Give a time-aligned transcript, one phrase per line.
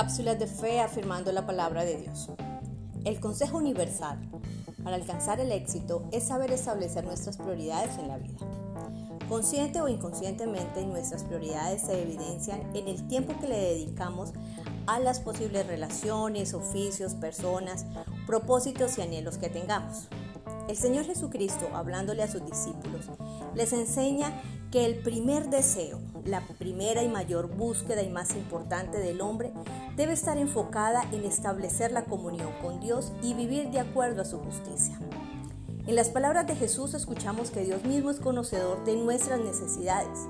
[0.00, 2.30] Cápsulas de fe afirmando la palabra de Dios.
[3.04, 4.18] El consejo universal
[4.82, 8.38] para alcanzar el éxito es saber establecer nuestras prioridades en la vida.
[9.28, 14.32] Consciente o inconscientemente nuestras prioridades se evidencian en el tiempo que le dedicamos
[14.86, 17.84] a las posibles relaciones, oficios, personas,
[18.26, 20.08] propósitos y anhelos que tengamos.
[20.70, 23.06] El Señor Jesucristo, hablándole a sus discípulos,
[23.56, 24.40] les enseña
[24.70, 29.52] que el primer deseo, la primera y mayor búsqueda y más importante del hombre,
[29.96, 34.38] debe estar enfocada en establecer la comunión con Dios y vivir de acuerdo a su
[34.38, 34.96] justicia.
[35.88, 40.20] En las palabras de Jesús escuchamos que Dios mismo es conocedor de nuestras necesidades,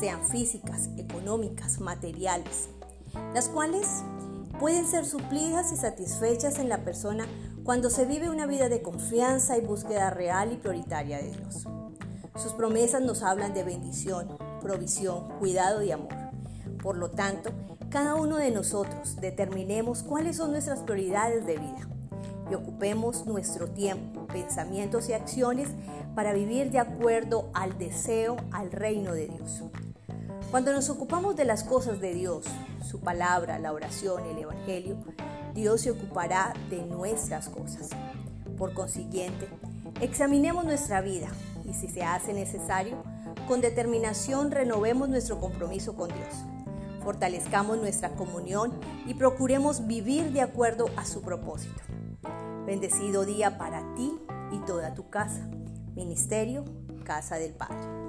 [0.00, 2.70] sean físicas, económicas, materiales,
[3.34, 4.02] las cuales
[4.58, 7.26] pueden ser suplidas y satisfechas en la persona
[7.64, 11.66] cuando se vive una vida de confianza y búsqueda real y prioritaria de Dios.
[12.36, 16.14] Sus promesas nos hablan de bendición, provisión, cuidado y amor.
[16.82, 17.50] Por lo tanto,
[17.90, 21.88] cada uno de nosotros determinemos cuáles son nuestras prioridades de vida
[22.50, 25.68] y ocupemos nuestro tiempo, pensamientos y acciones
[26.14, 29.62] para vivir de acuerdo al deseo, al reino de Dios.
[30.56, 32.46] Cuando nos ocupamos de las cosas de Dios,
[32.82, 34.96] su palabra, la oración, el Evangelio,
[35.52, 37.90] Dios se ocupará de nuestras cosas.
[38.56, 39.50] Por consiguiente,
[40.00, 41.28] examinemos nuestra vida
[41.66, 43.04] y si se hace necesario,
[43.46, 46.34] con determinación renovemos nuestro compromiso con Dios.
[47.04, 51.82] Fortalezcamos nuestra comunión y procuremos vivir de acuerdo a su propósito.
[52.64, 54.10] Bendecido día para ti
[54.50, 55.50] y toda tu casa.
[55.94, 56.64] Ministerio
[57.04, 58.05] Casa del Padre.